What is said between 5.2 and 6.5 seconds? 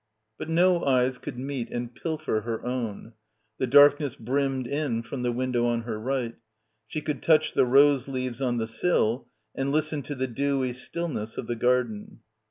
36 "< BACKWATER the window on her right.